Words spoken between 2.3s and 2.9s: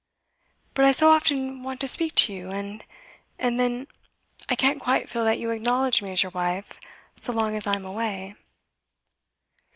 you and